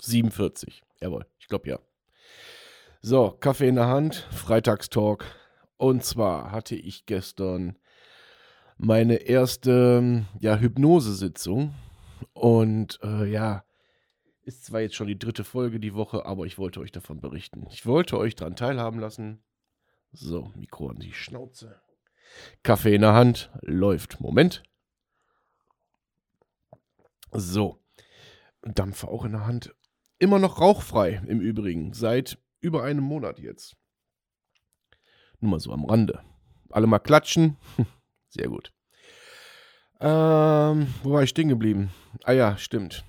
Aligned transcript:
47, 0.00 0.82
jawohl, 1.00 1.26
ich 1.38 1.48
glaube 1.48 1.68
ja. 1.68 1.78
So, 3.00 3.30
Kaffee 3.30 3.68
in 3.68 3.76
der 3.76 3.86
Hand, 3.86 4.26
Freitagstalk. 4.32 5.24
Und 5.76 6.04
zwar 6.04 6.50
hatte 6.50 6.74
ich 6.74 7.06
gestern 7.06 7.78
meine 8.76 9.16
erste 9.16 10.26
ja, 10.40 10.58
Hypnosesitzung. 10.58 11.74
Und 12.32 12.98
äh, 13.02 13.24
ja, 13.30 13.64
ist 14.42 14.64
zwar 14.64 14.80
jetzt 14.80 14.96
schon 14.96 15.06
die 15.06 15.18
dritte 15.18 15.44
Folge 15.44 15.78
die 15.78 15.94
Woche, 15.94 16.24
aber 16.24 16.46
ich 16.46 16.58
wollte 16.58 16.80
euch 16.80 16.90
davon 16.90 17.20
berichten. 17.20 17.66
Ich 17.70 17.86
wollte 17.86 18.18
euch 18.18 18.34
daran 18.34 18.56
teilhaben 18.56 18.98
lassen. 18.98 19.42
So, 20.12 20.50
Mikro 20.56 20.88
an 20.88 20.98
die 20.98 21.12
Schnauze. 21.12 21.80
Kaffee 22.62 22.94
in 22.94 23.02
der 23.02 23.12
Hand, 23.12 23.50
läuft. 23.62 24.20
Moment. 24.20 24.62
So. 27.30 27.78
Dampfer 28.62 29.08
auch 29.08 29.24
in 29.24 29.32
der 29.32 29.46
Hand. 29.46 29.74
Immer 30.18 30.38
noch 30.38 30.60
rauchfrei 30.60 31.22
im 31.26 31.40
Übrigen. 31.40 31.92
Seit 31.92 32.38
über 32.60 32.82
einem 32.82 33.04
Monat 33.04 33.38
jetzt. 33.38 33.76
Nur 35.40 35.52
mal 35.52 35.60
so 35.60 35.72
am 35.72 35.84
Rande. 35.84 36.20
Alle 36.70 36.86
mal 36.86 36.98
klatschen. 36.98 37.56
Sehr 38.28 38.48
gut. 38.48 38.72
Ähm, 40.00 40.92
wo 41.02 41.12
war 41.12 41.22
ich 41.22 41.30
stehen 41.30 41.48
geblieben? 41.48 41.90
Ah 42.24 42.32
ja, 42.32 42.56
stimmt. 42.56 43.04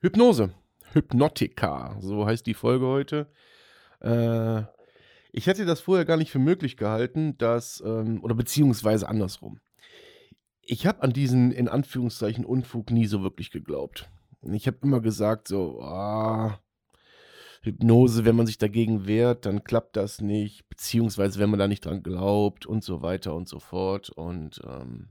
Hypnose. 0.00 0.54
Hypnotika. 0.92 1.96
So 2.00 2.26
heißt 2.26 2.46
die 2.46 2.54
Folge 2.54 2.86
heute. 2.86 3.30
Äh, 4.00 4.62
ich 5.32 5.46
hätte 5.46 5.64
das 5.64 5.80
vorher 5.80 6.04
gar 6.04 6.18
nicht 6.18 6.30
für 6.30 6.38
möglich 6.38 6.76
gehalten, 6.76 7.38
dass, 7.38 7.82
ähm, 7.84 8.22
oder 8.22 8.34
beziehungsweise 8.34 9.08
andersrum. 9.08 9.60
Ich 10.60 10.86
habe 10.86 11.02
an 11.02 11.12
diesen, 11.12 11.52
in 11.52 11.68
Anführungszeichen, 11.68 12.44
Unfug 12.44 12.90
nie 12.90 13.06
so 13.06 13.22
wirklich 13.22 13.50
geglaubt. 13.50 14.10
Ich 14.42 14.66
habe 14.66 14.78
immer 14.82 15.00
gesagt, 15.00 15.48
so, 15.48 15.80
ah, 15.82 16.58
Hypnose, 17.62 18.24
wenn 18.24 18.34
man 18.36 18.46
sich 18.46 18.58
dagegen 18.58 19.06
wehrt, 19.06 19.46
dann 19.46 19.62
klappt 19.62 19.96
das 19.96 20.20
nicht, 20.20 20.68
beziehungsweise 20.68 21.38
wenn 21.38 21.50
man 21.50 21.60
da 21.60 21.68
nicht 21.68 21.84
dran 21.84 22.02
glaubt 22.02 22.66
und 22.66 22.82
so 22.82 23.02
weiter 23.02 23.34
und 23.34 23.48
so 23.48 23.60
fort. 23.60 24.10
Und 24.10 24.60
ähm, 24.66 25.10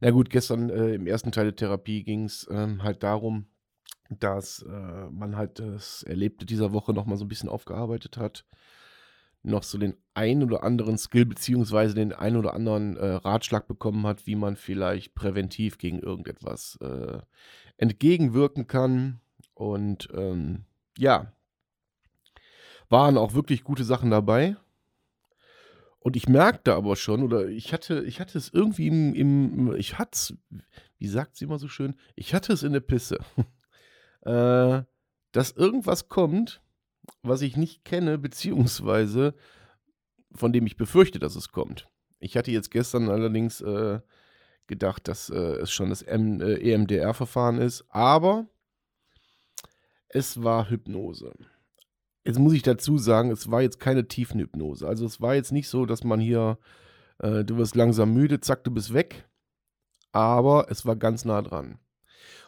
na 0.00 0.10
gut, 0.10 0.30
gestern 0.30 0.70
äh, 0.70 0.94
im 0.94 1.06
ersten 1.08 1.32
Teil 1.32 1.46
der 1.46 1.56
Therapie 1.56 2.04
ging 2.04 2.24
es 2.24 2.46
ähm, 2.50 2.84
halt 2.84 3.02
darum, 3.02 3.46
dass 4.10 4.62
äh, 4.62 5.10
man 5.10 5.36
halt 5.36 5.58
das 5.58 6.04
Erlebte 6.04 6.46
dieser 6.46 6.72
Woche 6.72 6.92
nochmal 6.92 7.16
so 7.16 7.24
ein 7.24 7.28
bisschen 7.28 7.48
aufgearbeitet 7.48 8.16
hat 8.16 8.44
noch 9.46 9.62
so 9.62 9.78
den 9.78 9.94
ein 10.14 10.42
oder 10.42 10.64
anderen 10.64 10.98
Skill 10.98 11.24
beziehungsweise 11.24 11.94
den 11.94 12.12
ein 12.12 12.36
oder 12.36 12.54
anderen 12.54 12.96
äh, 12.96 13.06
Ratschlag 13.06 13.66
bekommen 13.66 14.06
hat, 14.06 14.26
wie 14.26 14.34
man 14.34 14.56
vielleicht 14.56 15.14
präventiv 15.14 15.78
gegen 15.78 16.00
irgendetwas 16.00 16.78
äh, 16.82 17.18
entgegenwirken 17.76 18.66
kann. 18.66 19.20
Und 19.54 20.08
ähm, 20.12 20.64
ja, 20.98 21.32
waren 22.88 23.18
auch 23.18 23.34
wirklich 23.34 23.64
gute 23.64 23.84
Sachen 23.84 24.10
dabei. 24.10 24.56
Und 25.98 26.14
ich 26.14 26.28
merkte 26.28 26.74
aber 26.74 26.94
schon, 26.94 27.22
oder 27.24 27.48
ich 27.48 27.72
hatte, 27.72 28.04
ich 28.04 28.20
hatte 28.20 28.38
es 28.38 28.48
irgendwie 28.48 28.86
im, 28.86 29.14
im 29.14 29.74
ich 29.74 29.98
hatte 29.98 30.10
es, 30.12 30.34
wie 30.98 31.08
sagt 31.08 31.36
sie 31.36 31.46
immer 31.46 31.58
so 31.58 31.66
schön, 31.66 31.96
ich 32.14 32.32
hatte 32.32 32.52
es 32.52 32.62
in 32.62 32.72
der 32.72 32.80
Pisse, 32.80 33.18
äh, 34.20 34.82
dass 35.32 35.50
irgendwas 35.50 36.08
kommt, 36.08 36.62
was 37.22 37.42
ich 37.42 37.56
nicht 37.56 37.84
kenne, 37.84 38.18
beziehungsweise 38.18 39.34
von 40.32 40.52
dem 40.52 40.66
ich 40.66 40.76
befürchte, 40.76 41.18
dass 41.18 41.34
es 41.34 41.50
kommt. 41.50 41.88
Ich 42.20 42.36
hatte 42.36 42.52
jetzt 42.52 42.70
gestern 42.70 43.08
allerdings 43.08 43.60
äh, 43.60 44.00
gedacht, 44.66 45.08
dass 45.08 45.30
äh, 45.30 45.36
es 45.36 45.70
schon 45.70 45.90
das 45.90 46.02
M 46.02 46.40
äh, 46.40 46.54
EMDR-Verfahren 46.54 47.58
ist, 47.58 47.84
aber 47.88 48.46
es 50.08 50.42
war 50.42 50.70
Hypnose. 50.70 51.32
Jetzt 52.24 52.38
muss 52.38 52.54
ich 52.54 52.62
dazu 52.62 52.98
sagen, 52.98 53.30
es 53.30 53.50
war 53.50 53.62
jetzt 53.62 53.78
keine 53.78 54.08
Tiefenhypnose. 54.08 54.86
Also 54.86 55.06
es 55.06 55.20
war 55.20 55.34
jetzt 55.34 55.52
nicht 55.52 55.68
so, 55.68 55.86
dass 55.86 56.02
man 56.02 56.18
hier, 56.18 56.58
äh, 57.18 57.44
du 57.44 57.56
wirst 57.56 57.76
langsam 57.76 58.12
müde, 58.12 58.40
zack, 58.40 58.64
du 58.64 58.70
bist 58.70 58.92
weg. 58.92 59.28
Aber 60.12 60.70
es 60.70 60.86
war 60.86 60.96
ganz 60.96 61.24
nah 61.24 61.42
dran. 61.42 61.78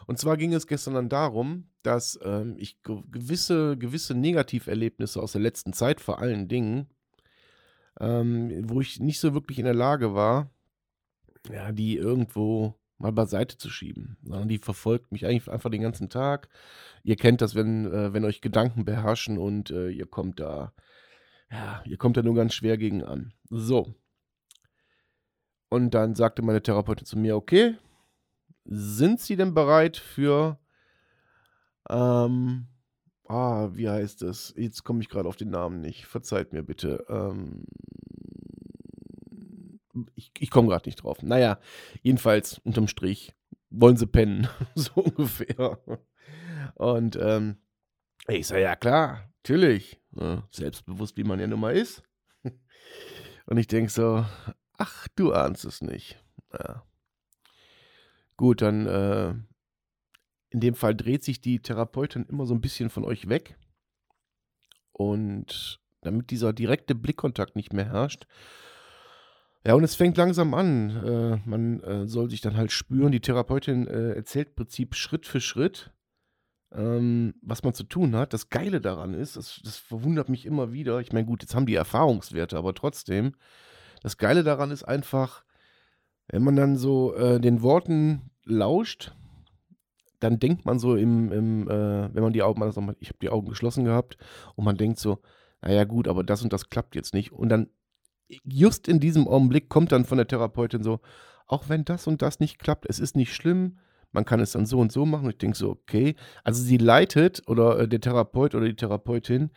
Und 0.07 0.17
zwar 0.17 0.37
ging 0.37 0.53
es 0.53 0.67
gestern 0.67 0.95
dann 0.95 1.07
darum, 1.07 1.69
dass 1.83 2.19
ähm, 2.23 2.55
ich 2.57 2.81
gewisse, 2.81 3.77
gewisse 3.77 4.15
Negativerlebnisse 4.15 5.21
aus 5.21 5.33
der 5.33 5.41
letzten 5.41 5.71
Zeit 5.71 6.01
vor 6.01 6.19
allen 6.19 6.47
Dingen, 6.47 6.87
ähm, 7.99 8.67
wo 8.67 8.81
ich 8.81 8.99
nicht 8.99 9.19
so 9.19 9.33
wirklich 9.33 9.59
in 9.59 9.65
der 9.65 9.75
Lage 9.75 10.15
war, 10.15 10.49
ja, 11.47 11.71
die 11.71 11.97
irgendwo 11.97 12.75
mal 12.97 13.13
beiseite 13.13 13.57
zu 13.57 13.69
schieben. 13.69 14.17
Ja, 14.23 14.43
die 14.45 14.57
verfolgt 14.57 15.11
mich 15.11 15.25
eigentlich 15.25 15.49
einfach 15.49 15.69
den 15.69 15.81
ganzen 15.81 16.09
Tag. 16.09 16.49
Ihr 17.03 17.15
kennt 17.15 17.41
das, 17.41 17.55
wenn, 17.55 17.85
äh, 17.91 18.13
wenn 18.13 18.25
euch 18.25 18.41
Gedanken 18.41 18.85
beherrschen 18.85 19.37
und 19.37 19.71
äh, 19.71 19.89
ihr 19.89 20.05
kommt 20.05 20.39
da, 20.39 20.73
ja, 21.49 21.81
ihr 21.85 21.97
kommt 21.97 22.17
da 22.17 22.21
nur 22.21 22.35
ganz 22.35 22.53
schwer 22.53 22.77
gegen 22.77 23.03
an. 23.03 23.33
So. 23.49 23.95
Und 25.69 25.91
dann 25.93 26.15
sagte 26.15 26.41
meine 26.41 26.61
Therapeutin 26.61 27.05
zu 27.05 27.17
mir, 27.17 27.35
okay, 27.35 27.77
sind 28.65 29.19
Sie 29.21 29.35
denn 29.35 29.53
bereit 29.53 29.97
für, 29.97 30.59
ähm, 31.89 32.67
ah, 33.27 33.69
wie 33.73 33.89
heißt 33.89 34.23
es? 34.23 34.53
Jetzt 34.57 34.83
komme 34.83 35.01
ich 35.01 35.09
gerade 35.09 35.29
auf 35.29 35.37
den 35.37 35.49
Namen 35.49 35.81
nicht. 35.81 36.05
Verzeiht 36.05 36.53
mir 36.53 36.63
bitte. 36.63 37.05
Ähm, 37.07 37.65
ich, 40.15 40.31
ich 40.39 40.49
komme 40.49 40.69
gerade 40.69 40.87
nicht 40.87 41.03
drauf. 41.03 41.21
Naja, 41.21 41.59
jedenfalls 42.01 42.59
unterm 42.59 42.87
Strich 42.87 43.33
wollen 43.69 43.97
sie 43.97 44.07
pennen, 44.07 44.47
so 44.75 45.01
ungefähr. 45.01 45.79
Und 46.75 47.17
ähm, 47.21 47.57
ich 48.27 48.47
sage, 48.47 48.61
ja 48.61 48.75
klar, 48.75 49.29
natürlich. 49.37 49.99
Ne? 50.11 50.43
Selbstbewusst, 50.49 51.17
wie 51.17 51.23
man 51.23 51.39
ja 51.39 51.47
nun 51.47 51.59
mal 51.59 51.75
ist. 51.75 52.03
Und 53.45 53.57
ich 53.57 53.67
denke 53.67 53.89
so, 53.89 54.25
ach, 54.77 55.07
du 55.15 55.33
ahnst 55.33 55.65
es 55.65 55.81
nicht. 55.81 56.23
Ja. 56.53 56.83
Gut, 58.37 58.61
dann 58.61 58.85
äh, 58.85 59.33
in 60.49 60.59
dem 60.59 60.75
Fall 60.75 60.95
dreht 60.95 61.23
sich 61.23 61.41
die 61.41 61.59
Therapeutin 61.59 62.25
immer 62.25 62.45
so 62.45 62.53
ein 62.53 62.61
bisschen 62.61 62.89
von 62.89 63.03
euch 63.03 63.27
weg. 63.27 63.57
Und 64.91 65.81
damit 66.01 66.29
dieser 66.31 66.53
direkte 66.53 66.95
Blickkontakt 66.95 67.55
nicht 67.55 67.73
mehr 67.73 67.85
herrscht. 67.85 68.27
Ja, 69.65 69.73
und 69.73 69.83
es 69.83 69.95
fängt 69.95 70.17
langsam 70.17 70.53
an. 70.53 70.89
Äh, 71.05 71.49
man 71.49 71.81
äh, 71.81 72.07
soll 72.07 72.29
sich 72.29 72.41
dann 72.41 72.55
halt 72.55 72.71
spüren. 72.71 73.11
Die 73.11 73.19
Therapeutin 73.19 73.87
äh, 73.87 74.13
erzählt 74.13 74.49
im 74.49 74.55
Prinzip 74.55 74.95
Schritt 74.95 75.25
für 75.25 75.41
Schritt, 75.41 75.91
ähm, 76.71 77.33
was 77.41 77.63
man 77.63 77.73
zu 77.73 77.83
tun 77.83 78.15
hat. 78.15 78.33
Das 78.33 78.49
Geile 78.49 78.79
daran 78.79 79.13
ist, 79.13 79.35
das, 79.35 79.59
das 79.63 79.77
verwundert 79.77 80.29
mich 80.29 80.45
immer 80.45 80.71
wieder. 80.71 80.99
Ich 81.01 81.11
meine, 81.11 81.25
gut, 81.25 81.41
jetzt 81.41 81.55
haben 81.55 81.65
die 81.65 81.75
Erfahrungswerte, 81.75 82.57
aber 82.57 82.73
trotzdem, 82.73 83.35
das 84.01 84.17
Geile 84.17 84.43
daran 84.43 84.71
ist 84.71 84.83
einfach, 84.83 85.43
wenn 86.29 86.43
man 86.43 86.55
dann 86.55 86.77
so 86.77 87.13
äh, 87.15 87.41
den 87.41 87.61
Worten 87.61 88.31
lauscht, 88.45 89.13
dann 90.19 90.39
denkt 90.39 90.65
man 90.65 90.79
so 90.79 90.95
im, 90.95 91.31
im 91.31 91.69
äh, 91.69 92.13
wenn 92.13 92.23
man 92.23 92.33
die 92.33 92.43
Augen, 92.43 92.61
ich 92.99 93.09
habe 93.09 93.19
die 93.21 93.29
Augen 93.29 93.49
geschlossen 93.49 93.85
gehabt 93.85 94.17
und 94.55 94.63
man 94.63 94.77
denkt 94.77 94.99
so, 94.99 95.19
naja 95.61 95.83
gut, 95.83 96.07
aber 96.07 96.23
das 96.23 96.43
und 96.43 96.53
das 96.53 96.69
klappt 96.69 96.95
jetzt 96.95 97.13
nicht. 97.13 97.31
Und 97.31 97.49
dann 97.49 97.69
just 98.43 98.87
in 98.87 98.99
diesem 98.99 99.27
Augenblick 99.27 99.69
kommt 99.69 99.91
dann 99.91 100.05
von 100.05 100.17
der 100.17 100.27
Therapeutin 100.27 100.83
so, 100.83 100.99
auch 101.47 101.69
wenn 101.69 101.85
das 101.85 102.07
und 102.07 102.21
das 102.21 102.39
nicht 102.39 102.59
klappt, 102.59 102.85
es 102.87 102.99
ist 102.99 103.15
nicht 103.15 103.33
schlimm, 103.33 103.79
man 104.11 104.25
kann 104.25 104.39
es 104.39 104.51
dann 104.51 104.65
so 104.65 104.79
und 104.79 104.91
so 104.91 105.05
machen. 105.05 105.29
Ich 105.29 105.37
denke 105.37 105.57
so, 105.57 105.69
okay. 105.69 106.15
Also 106.43 106.63
sie 106.63 106.77
leitet 106.77 107.43
oder 107.47 107.79
äh, 107.79 107.87
der 107.87 108.01
Therapeut 108.01 108.55
oder 108.55 108.65
die 108.65 108.75
Therapeutin 108.75 109.51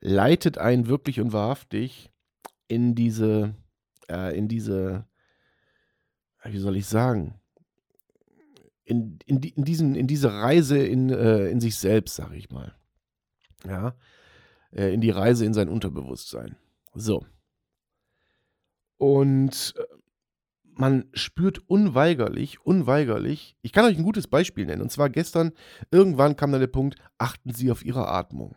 leitet 0.00 0.58
einen 0.58 0.88
wirklich 0.88 1.20
und 1.20 1.32
wahrhaftig 1.32 2.10
in 2.66 2.94
diese, 2.94 3.54
äh, 4.08 4.36
in 4.36 4.48
diese 4.48 5.06
wie 6.44 6.58
soll 6.58 6.76
ich 6.76 6.86
sagen, 6.86 7.40
in, 8.84 9.18
in, 9.24 9.42
in, 9.42 9.64
diesen, 9.64 9.94
in 9.94 10.06
diese 10.06 10.32
Reise 10.32 10.78
in, 10.78 11.10
äh, 11.10 11.48
in 11.48 11.60
sich 11.60 11.76
selbst, 11.76 12.16
sage 12.16 12.36
ich 12.36 12.50
mal. 12.50 12.74
Ja, 13.66 13.94
äh, 14.72 14.92
in 14.92 15.00
die 15.00 15.10
Reise 15.10 15.46
in 15.46 15.54
sein 15.54 15.68
Unterbewusstsein. 15.68 16.56
So. 16.94 17.24
Und 18.96 19.74
äh, 19.76 19.84
man 20.76 21.08
spürt 21.12 21.68
unweigerlich, 21.68 22.60
unweigerlich, 22.60 23.56
ich 23.62 23.72
kann 23.72 23.84
euch 23.84 23.96
ein 23.96 24.04
gutes 24.04 24.26
Beispiel 24.26 24.66
nennen. 24.66 24.82
Und 24.82 24.90
zwar 24.90 25.08
gestern, 25.10 25.52
irgendwann 25.90 26.36
kam 26.36 26.52
dann 26.52 26.60
der 26.60 26.68
Punkt, 26.68 26.96
achten 27.18 27.52
Sie 27.52 27.70
auf 27.70 27.84
Ihre 27.84 28.08
Atmung. 28.08 28.56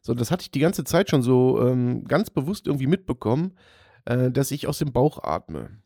So, 0.00 0.14
das 0.14 0.30
hatte 0.30 0.42
ich 0.42 0.50
die 0.50 0.60
ganze 0.60 0.84
Zeit 0.84 1.10
schon 1.10 1.22
so 1.22 1.60
ähm, 1.60 2.04
ganz 2.04 2.30
bewusst 2.30 2.66
irgendwie 2.66 2.86
mitbekommen, 2.86 3.56
äh, 4.04 4.30
dass 4.30 4.50
ich 4.50 4.66
aus 4.66 4.78
dem 4.78 4.92
Bauch 4.92 5.22
atme. 5.22 5.82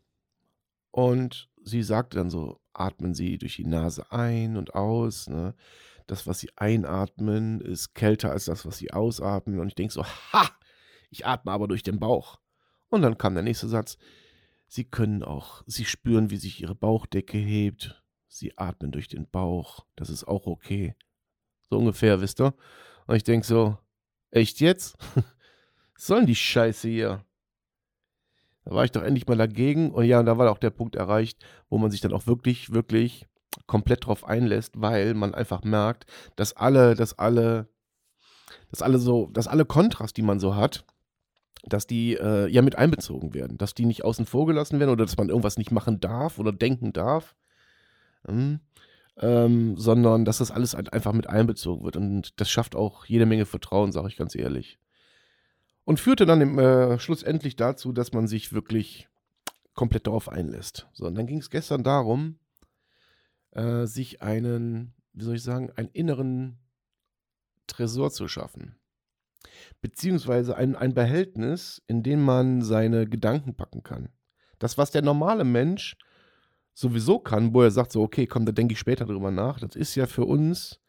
Und 0.91 1.49
sie 1.65 1.83
sagte 1.83 2.19
dann 2.19 2.31
so, 2.31 2.61
atmen 2.75 3.15
Sie 3.15 3.39
durch 3.39 3.57
die 3.57 3.67
Nase 3.67 4.11
ein 4.13 4.57
und 4.57 4.75
aus. 4.75 5.29
Ne? 5.29 5.55
Das, 6.07 6.27
was 6.27 6.41
Sie 6.41 6.51
einatmen, 6.57 7.61
ist 7.61 7.95
kälter 7.95 8.31
als 8.31 8.47
das, 8.47 8.67
was 8.67 8.77
Sie 8.77 8.93
ausatmen. 8.93 9.59
Und 9.59 9.69
ich 9.69 9.75
denke 9.75 9.93
so, 9.93 10.05
ha, 10.05 10.51
ich 11.11 11.27
atme 11.27 11.53
aber 11.53 11.69
durch 11.69 11.83
den 11.83 11.99
Bauch. 11.99 12.39
Und 12.93 13.01
dann 13.01 13.17
kam 13.17 13.33
der 13.33 13.43
nächste 13.43 13.69
Satz, 13.69 13.97
Sie 14.69 14.85
können 14.85 15.23
auch, 15.23 15.63
Sie 15.67 15.87
spüren, 15.87 16.29
wie 16.31 16.37
sich 16.37 16.61
Ihre 16.61 16.75
Bauchdecke 16.75 17.39
hebt. 17.39 18.03
Sie 18.29 18.57
atmen 18.59 18.93
durch 18.93 19.09
den 19.09 19.29
Bauch. 19.31 19.87
Das 19.97 20.11
ist 20.11 20.25
auch 20.25 20.47
okay. 20.47 20.95
So 21.71 21.79
ungefähr, 21.79 22.21
wisst 22.21 22.41
ihr? 22.41 22.55
Und 23.07 23.17
ich 23.17 23.25
denke 23.25 23.47
so, 23.47 23.79
echt 24.31 24.61
jetzt? 24.61 24.97
Was 25.95 26.07
soll 26.07 26.19
denn 26.19 26.27
die 26.27 26.35
Scheiße 26.35 26.87
hier? 26.87 27.25
Da 28.67 28.73
war 28.73 28.85
ich 28.85 28.93
doch 28.93 29.03
endlich 29.03 29.27
mal 29.27 29.39
dagegen. 29.39 29.91
Und 29.91 30.05
ja, 30.05 30.23
da 30.23 30.37
war 30.37 30.51
auch 30.51 30.59
der 30.59 30.71
Punkt 30.71 30.95
erreicht, 30.95 31.43
wo 31.71 31.79
man 31.79 31.91
sich 31.91 32.03
dann 32.03 32.13
auch 32.13 32.27
wirklich, 32.27 32.73
wirklich 32.73 33.27
komplett 33.67 34.05
drauf 34.05 34.25
einlässt, 34.25 34.81
weil 34.81 35.15
man 35.15 35.35
einfach 35.35 35.65
merkt, 35.65 36.05
dass 36.37 36.55
alle, 36.55 36.95
dass 36.95 37.19
alle, 37.19 37.69
dass 38.71 38.83
alle 38.83 38.99
so, 38.99 39.31
dass 39.33 39.49
alle 39.49 39.65
Kontrast, 39.65 40.19
die 40.19 40.23
man 40.23 40.41
so 40.41 40.57
hat, 40.57 40.85
dass 41.63 41.87
die 41.87 42.15
äh, 42.15 42.49
ja 42.49 42.63
mit 42.63 42.77
einbezogen 42.77 43.35
werden, 43.35 43.59
dass 43.59 43.75
die 43.75 43.87
nicht 43.87 44.05
außen 44.05 44.27
vor 44.27 44.47
gelassen 44.47 44.81
werden 44.81 44.91
oder 44.91 45.05
dass 45.05 45.17
man 45.17 45.29
irgendwas 45.29 45.59
nicht 45.59 45.71
machen 45.71 46.01
darf 46.01 46.39
oder 46.39 46.53
denken 46.53 46.93
darf, 46.93 47.35
hm, 48.27 48.61
ähm, 49.19 49.77
sondern 49.77 50.25
dass 50.25 50.39
das 50.39 50.51
alles 50.51 50.75
einfach 50.75 51.13
mit 51.13 51.29
einbezogen 51.29 51.85
wird. 51.85 51.97
Und 51.97 52.41
das 52.41 52.51
schafft 52.51 52.75
auch 52.75 53.05
jede 53.05 53.27
Menge 53.27 53.47
Vertrauen, 53.47 53.93
sage 53.93 54.09
ich 54.09 54.17
ganz 54.17 54.35
ehrlich. 54.35 54.79
Und 55.85 56.01
führte 56.01 56.27
dann 56.27 56.41
im, 56.41 56.59
äh, 56.59 56.99
schlussendlich 56.99 57.57
dazu, 57.57 57.93
dass 57.93 58.13
man 58.13 58.27
sich 58.27 58.53
wirklich 58.53 59.09
komplett 59.75 60.07
darauf 60.07 60.29
einlässt. 60.29 60.89
So, 60.93 61.07
und 61.07 61.15
dann 61.15 61.27
ging 61.27 61.39
es 61.39 61.51
gestern 61.51 61.83
darum, 61.83 62.39
äh, 63.53 63.87
sich 63.87 64.23
einen, 64.23 64.95
wie 65.13 65.25
soll 65.25 65.37
ich 65.37 65.43
sagen, 65.43 65.71
einen 65.77 65.89
inneren 65.89 66.59
Tresor 67.67 68.11
zu 68.11 68.29
schaffen. 68.29 68.77
Beziehungsweise 69.81 70.57
ein, 70.57 70.77
ein 70.77 70.95
Behältnis, 70.95 71.83
in 71.87 72.03
dem 72.03 72.25
man 72.25 72.63
seine 72.63 73.07
Gedanken 73.07 73.55
packen 73.55 73.83
kann. 73.83 74.09
Das, 74.59 74.79
was 74.79 74.91
der 74.91 75.03
normale 75.03 75.45
Mensch 75.45 75.97
sowieso 76.75 77.19
kann, 77.19 77.53
wo 77.55 77.63
er 77.63 77.71
sagt, 77.71 77.93
so, 77.93 78.03
okay, 78.03 78.27
komm, 78.27 78.47
da 78.47 78.53
denke 78.53 78.73
ich 78.73 78.79
später 78.79 79.05
drüber 79.05 79.31
nach, 79.31 79.59
das 79.61 79.77
ist 79.77 79.95
ja 79.95 80.07
für 80.07 80.25
uns, 80.25 80.81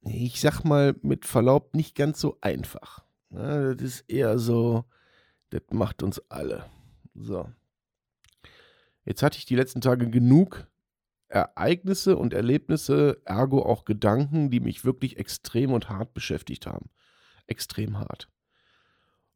ich 0.00 0.40
sag 0.40 0.64
mal 0.64 0.96
mit 1.02 1.26
Verlaub, 1.26 1.74
nicht 1.74 1.94
ganz 1.94 2.20
so 2.20 2.38
einfach. 2.40 3.04
Ja, 3.30 3.74
das 3.74 3.82
ist 3.82 4.10
eher 4.10 4.38
so, 4.38 4.84
das 5.50 5.62
macht 5.70 6.02
uns 6.02 6.20
alle. 6.28 6.64
So. 7.14 7.48
Jetzt 9.04 9.22
hatte 9.22 9.38
ich 9.38 9.44
die 9.44 9.56
letzten 9.56 9.80
Tage 9.80 10.08
genug 10.10 10.66
Ereignisse 11.28 12.16
und 12.16 12.34
Erlebnisse, 12.34 13.20
ergo 13.24 13.62
auch 13.62 13.84
Gedanken, 13.84 14.50
die 14.50 14.60
mich 14.60 14.84
wirklich 14.84 15.16
extrem 15.16 15.72
und 15.72 15.88
hart 15.88 16.14
beschäftigt 16.14 16.66
haben. 16.66 16.90
Extrem 17.52 17.98
hart. 17.98 18.28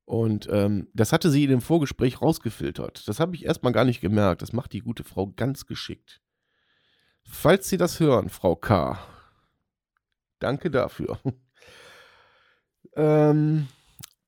Und 0.06 0.48
ähm, 0.50 0.88
das 0.94 1.12
hatte 1.12 1.30
sie 1.30 1.44
in 1.44 1.50
dem 1.50 1.60
Vorgespräch 1.60 2.22
rausgefiltert. 2.22 3.06
Das 3.06 3.20
habe 3.20 3.34
ich 3.34 3.44
erstmal 3.44 3.72
gar 3.72 3.84
nicht 3.84 4.00
gemerkt. 4.00 4.40
Das 4.40 4.52
macht 4.52 4.72
die 4.72 4.80
gute 4.80 5.04
Frau 5.04 5.26
ganz 5.36 5.66
geschickt. 5.66 6.22
Falls 7.28 7.68
Sie 7.68 7.76
das 7.76 8.00
hören, 8.00 8.30
Frau 8.30 8.56
K., 8.56 8.98
danke 10.38 10.70
dafür. 10.70 11.18
ähm, 12.96 13.66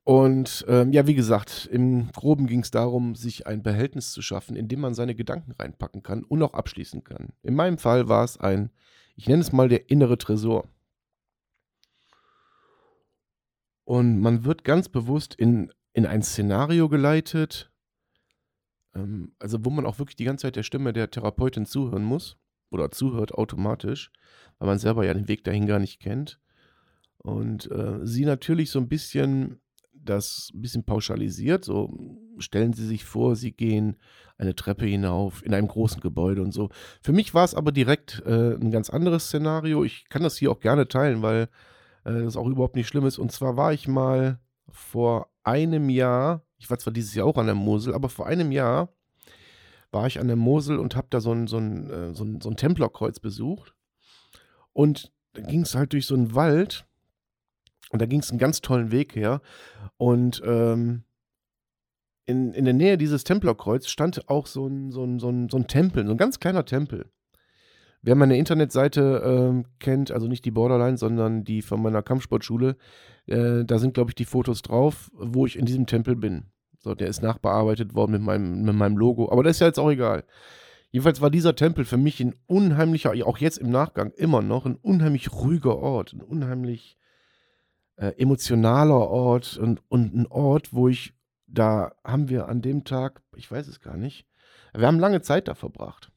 und 0.03 0.65
ähm, 0.69 0.93
ja, 0.93 1.07
wie 1.07 1.15
gesagt, 1.15 1.69
im 1.71 2.11
Groben 2.11 2.49
ging 2.49 2.61
es 2.61 2.73
darum, 2.73 3.15
sich 3.15 3.47
ein 3.47 3.63
Behältnis 3.63 4.11
zu 4.11 4.21
schaffen, 4.21 4.57
in 4.57 4.67
dem 4.67 4.81
man 4.81 4.95
seine 4.95 5.15
Gedanken 5.15 5.53
reinpacken 5.53 6.03
kann 6.03 6.25
und 6.25 6.43
auch 6.43 6.55
abschließen 6.55 7.05
kann. 7.05 7.29
In 7.43 7.55
meinem 7.55 7.79
Fall 7.79 8.09
war 8.09 8.25
es 8.25 8.37
ein, 8.37 8.71
ich 9.15 9.29
nenne 9.29 9.43
es 9.43 9.53
mal 9.53 9.69
der 9.69 9.91
innere 9.91 10.19
Tresor. 10.19 10.69
Und 13.89 14.21
man 14.21 14.45
wird 14.45 14.65
ganz 14.65 14.91
bewusst 14.91 15.35
in, 15.35 15.73
in 15.95 16.05
ein 16.05 16.21
Szenario 16.21 16.91
geleitet, 16.91 17.73
ähm, 18.95 19.33
also 19.39 19.65
wo 19.65 19.71
man 19.71 19.87
auch 19.87 19.99
wirklich 19.99 20.17
die 20.17 20.27
ganze 20.27 20.43
Zeit 20.43 20.57
der 20.57 20.63
Stimme 20.63 20.93
der 20.93 21.11
Therapeutin 21.11 21.65
zuhören 21.65 22.05
muss 22.05 22.37
oder 22.69 22.91
zuhört 22.91 23.33
automatisch, 23.33 24.13
weil 24.59 24.69
man 24.69 24.79
selber 24.79 25.07
ja 25.07 25.15
den 25.15 25.27
Weg 25.27 25.43
dahin 25.43 25.67
gar 25.67 25.79
nicht 25.79 26.01
kennt. 26.01 26.39
Und 27.17 27.71
äh, 27.71 28.01
sie 28.03 28.27
natürlich 28.27 28.71
so 28.71 28.79
ein 28.79 28.91
bisschen 28.91 29.59
das 29.95 30.51
ein 30.53 30.61
bisschen 30.61 30.85
pauschalisiert. 30.85 31.65
So 31.65 32.21
stellen 32.37 32.75
Sie 32.75 32.87
sich 32.87 33.07
vor, 33.07 33.37
Sie 33.37 33.53
gehen 33.53 33.97
eine 34.37 34.55
Treppe 34.55 34.85
hinauf 34.85 35.43
in 35.47 35.55
einem 35.55 35.67
großen 35.67 36.03
Gebäude 36.03 36.43
und 36.43 36.53
so. 36.53 36.69
Für 37.01 37.13
mich 37.15 37.33
war 37.33 37.45
es 37.45 37.55
aber 37.55 37.73
direkt 37.73 38.23
äh, 38.27 38.55
ein 38.55 38.71
ganz 38.71 38.91
anderes 38.91 39.29
Szenario. 39.29 39.83
Ich 39.83 40.11
kann 40.11 40.23
das 40.23 40.37
hier 40.37 40.51
auch 40.51 40.61
gerne 40.61 40.89
teilen, 40.89 41.23
weil 41.23 41.49
äh, 42.09 42.23
das 42.23 42.37
auch 42.37 42.47
überhaupt 42.47 42.77
nicht 42.77 42.89
schlimm 42.89 43.07
ist. 43.07 43.19
Und 43.19 43.33
zwar 43.33 43.57
war 43.57 43.73
ich 43.73 43.87
mal 43.87 44.39
vor 44.71 45.29
einem 45.43 45.89
Jahr, 45.89 46.43
ich 46.59 46.71
war 46.71 46.79
zwar 46.79 46.93
dieses 46.93 47.15
Jahr 47.15 47.27
auch 47.27 47.37
an 47.37 47.47
der 47.47 47.55
Mosel, 47.55 47.95
aber 47.95 48.09
vor 48.09 48.27
einem 48.27 48.53
Jahr 48.53 48.93
war 49.91 50.07
ich 50.07 50.21
an 50.21 50.27
der 50.27 50.37
Mosel 50.37 50.79
und 50.79 50.97
habe 50.97 51.09
da 51.11 51.21
so 51.21 51.33
ein, 51.33 51.47
so, 51.47 51.59
ein, 51.59 51.91
äh, 51.91 52.15
so, 52.15 52.25
ein, 52.25 52.41
so 52.41 52.51
ein 52.51 52.57
Templerkreuz 52.57 53.21
besucht. 53.21 53.75
Und 54.73 55.13
da 55.33 55.43
ging 55.43 55.63
es 55.63 55.75
halt 55.75 55.93
durch 55.93 56.07
so 56.07 56.15
einen 56.15 56.35
Wald 56.35 56.87
und 57.91 58.03
da 58.03 58.07
ging 58.07 58.21
es 58.21 58.31
einen 58.31 58.39
ganz 58.39 58.61
tollen 58.61 58.91
Weg 58.91 59.15
her. 59.15 59.41
Und 59.97 60.43
ähm, 60.45 61.05
in, 62.27 62.53
in 62.53 62.65
der 62.67 62.75
Nähe 62.75 62.99
dieses 62.99 63.25
Templerkreuz 63.25 63.89
stand 63.89 64.29
auch 64.29 64.47
so 64.47 64.67
ein, 64.67 64.93
so, 64.93 65.05
ein, 65.05 65.19
so, 65.19 65.31
ein, 65.31 65.49
so 65.49 65.57
ein 65.57 65.67
Tempel, 65.67 66.05
so 66.07 66.13
ein 66.13 66.19
ganz 66.19 66.39
kleiner 66.39 66.67
Tempel. 66.67 67.11
Wer 68.03 68.15
meine 68.15 68.39
Internetseite 68.39 69.23
ähm, 69.25 69.65
kennt, 69.81 70.11
also 70.11 70.29
nicht 70.29 70.45
die 70.45 70.51
Borderline, 70.51 70.97
sondern 70.97 71.45
die 71.45 71.63
von 71.63 71.83
meiner 71.83 72.03
Kampfsportschule, 72.03 72.77
äh, 73.27 73.65
da 73.65 73.79
sind, 73.79 73.95
glaube 73.95 74.11
ich, 74.11 74.15
die 74.15 74.25
Fotos 74.25 74.63
drauf, 74.63 75.11
wo 75.15 75.47
ich 75.47 75.59
in 75.59 75.67
diesem 75.67 75.87
Tempel 75.87 76.15
bin. 76.15 76.45
So, 76.79 76.95
der 76.95 77.09
ist 77.09 77.23
nachbearbeitet 77.23 77.95
worden 77.95 78.13
mit 78.13 78.23
meinem, 78.23 78.63
mit 78.63 78.75
meinem 78.75 78.97
Logo, 78.97 79.31
aber 79.33 79.43
das 79.43 79.57
ist 79.57 79.61
ja 79.61 79.67
jetzt 79.67 79.81
auch 79.81 79.91
egal. 79.91 80.25
Jedenfalls 80.91 81.21
war 81.21 81.31
dieser 81.31 81.55
Tempel 81.55 81.85
für 81.85 81.97
mich 81.97 82.21
ein 82.21 82.35
unheimlicher, 82.47 83.13
auch 83.27 83.39
jetzt 83.39 83.59
im 83.59 83.71
Nachgang 83.71 84.13
immer 84.13 84.43
noch, 84.43 84.65
ein 84.65 84.77
unheimlich 84.77 85.33
ruhiger 85.33 85.77
Ort, 85.77 86.15
ein 86.15 86.23
unheimlich 86.23 86.97
äh, 87.97 88.13
emotionaler 88.17 89.09
Ort 89.09 89.59
und, 89.59 89.83
und 89.89 90.15
ein 90.15 90.27
Ort, 90.29 90.73
wo 90.73 90.89
ich, 90.89 91.15
da 91.47 91.93
haben 92.05 92.29
wir 92.29 92.49
an 92.49 92.63
dem 92.63 92.85
Tag, 92.85 93.23
ich 93.37 93.51
weiß 93.51 93.67
es 93.67 93.81
gar 93.81 93.97
nicht, 93.97 94.27
wir 94.73 94.87
haben 94.87 95.01
lange 95.01 95.21
Zeit 95.21 95.49
da 95.49 95.55
verbracht. 95.55 96.11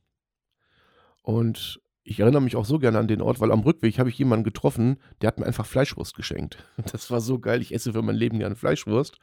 Und 1.21 1.81
ich 2.03 2.19
erinnere 2.19 2.41
mich 2.41 2.55
auch 2.55 2.65
so 2.65 2.79
gerne 2.79 2.99
an 2.99 3.07
den 3.07 3.21
Ort, 3.21 3.39
weil 3.39 3.51
am 3.51 3.61
Rückweg 3.61 3.99
habe 3.99 4.09
ich 4.09 4.17
jemanden 4.17 4.43
getroffen, 4.43 4.97
der 5.21 5.27
hat 5.27 5.39
mir 5.39 5.45
einfach 5.45 5.65
Fleischwurst 5.65 6.15
geschenkt. 6.15 6.57
Das 6.91 7.11
war 7.11 7.21
so 7.21 7.39
geil. 7.39 7.61
Ich 7.61 7.73
esse 7.73 7.93
für 7.93 8.01
mein 8.01 8.15
Leben 8.15 8.39
gerne 8.39 8.55
Fleischwurst. 8.55 9.19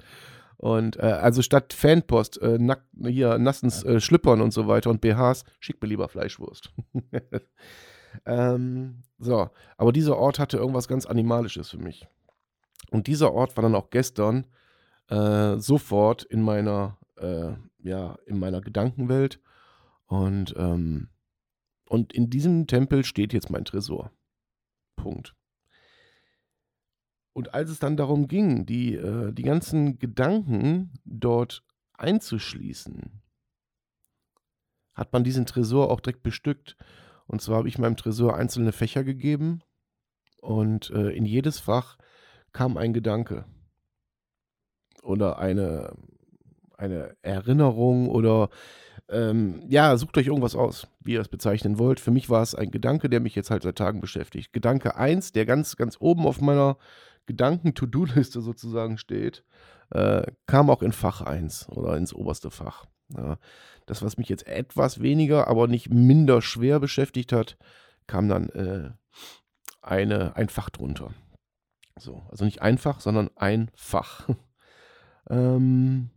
Und 0.56 0.96
äh, 0.96 1.02
also 1.02 1.42
statt 1.42 1.72
Fanpost, 1.72 2.40
äh, 2.42 2.58
nack, 2.58 2.82
hier 3.00 3.38
nassens 3.38 3.84
äh, 3.84 4.00
Schlüppern 4.00 4.40
und 4.40 4.52
so 4.52 4.66
weiter 4.66 4.90
und 4.90 5.00
BHs, 5.00 5.44
schickt 5.60 5.80
mir 5.82 5.88
lieber 5.88 6.08
Fleischwurst. 6.08 6.72
ähm, 8.26 9.02
so, 9.18 9.50
aber 9.76 9.92
dieser 9.92 10.16
Ort 10.16 10.38
hatte 10.38 10.56
irgendwas 10.56 10.88
ganz 10.88 11.06
Animalisches 11.06 11.70
für 11.70 11.78
mich. 11.78 12.06
Und 12.90 13.06
dieser 13.06 13.32
Ort 13.32 13.56
war 13.56 13.62
dann 13.62 13.76
auch 13.76 13.90
gestern 13.90 14.46
äh, 15.08 15.58
sofort 15.58 16.24
in 16.24 16.42
meiner, 16.42 16.98
äh, 17.16 17.52
ja, 17.78 18.16
in 18.26 18.38
meiner 18.38 18.60
Gedankenwelt. 18.60 19.40
Und, 20.06 20.54
ähm, 20.56 21.08
und 21.88 22.12
in 22.12 22.30
diesem 22.30 22.66
Tempel 22.66 23.04
steht 23.04 23.32
jetzt 23.32 23.50
mein 23.50 23.64
Tresor. 23.64 24.12
Punkt. 24.96 25.34
Und 27.32 27.54
als 27.54 27.70
es 27.70 27.78
dann 27.78 27.96
darum 27.96 28.26
ging, 28.28 28.66
die, 28.66 28.94
äh, 28.94 29.32
die 29.32 29.44
ganzen 29.44 29.98
Gedanken 29.98 30.92
dort 31.04 31.62
einzuschließen, 31.94 33.22
hat 34.94 35.12
man 35.12 35.24
diesen 35.24 35.46
Tresor 35.46 35.90
auch 35.90 36.00
direkt 36.00 36.22
bestückt. 36.22 36.76
Und 37.26 37.40
zwar 37.40 37.58
habe 37.58 37.68
ich 37.68 37.78
meinem 37.78 37.96
Tresor 37.96 38.36
einzelne 38.36 38.72
Fächer 38.72 39.04
gegeben 39.04 39.62
und 40.40 40.90
äh, 40.90 41.10
in 41.10 41.24
jedes 41.24 41.60
Fach 41.60 41.96
kam 42.52 42.76
ein 42.76 42.92
Gedanke 42.92 43.44
oder 45.02 45.38
eine, 45.38 45.94
eine 46.76 47.16
Erinnerung 47.22 48.08
oder 48.08 48.50
ähm, 49.10 49.62
ja, 49.68 49.96
sucht 49.96 50.18
euch 50.18 50.26
irgendwas 50.26 50.54
aus, 50.54 50.86
wie 51.00 51.12
ihr 51.12 51.20
es 51.20 51.28
bezeichnen 51.28 51.78
wollt. 51.78 52.00
Für 52.00 52.10
mich 52.10 52.28
war 52.28 52.42
es 52.42 52.54
ein 52.54 52.70
Gedanke, 52.70 53.08
der 53.08 53.20
mich 53.20 53.34
jetzt 53.34 53.50
halt 53.50 53.62
seit 53.62 53.76
Tagen 53.76 54.00
beschäftigt. 54.00 54.52
Gedanke 54.52 54.96
1, 54.96 55.32
der 55.32 55.46
ganz, 55.46 55.76
ganz 55.76 55.96
oben 55.98 56.26
auf 56.26 56.40
meiner 56.40 56.76
Gedanken-To-Do-Liste 57.26 58.40
sozusagen 58.40 58.98
steht, 58.98 59.44
äh, 59.90 60.22
kam 60.46 60.70
auch 60.70 60.82
in 60.82 60.92
Fach 60.92 61.22
1 61.22 61.68
oder 61.70 61.96
ins 61.96 62.12
oberste 62.12 62.50
Fach. 62.50 62.86
Ja, 63.16 63.38
das, 63.86 64.02
was 64.02 64.18
mich 64.18 64.28
jetzt 64.28 64.46
etwas 64.46 65.00
weniger, 65.00 65.48
aber 65.48 65.66
nicht 65.66 65.90
minder 65.90 66.42
schwer 66.42 66.78
beschäftigt 66.78 67.32
hat, 67.32 67.56
kam 68.06 68.28
dann 68.28 68.50
äh, 68.50 68.90
eine, 69.80 70.36
ein 70.36 70.50
Fach 70.50 70.68
drunter. 70.68 71.14
So, 71.98 72.22
also 72.30 72.44
nicht 72.44 72.60
einfach, 72.60 73.00
sondern 73.00 73.30
ein 73.36 73.70
Fach. 73.74 74.28
ähm, 75.30 76.10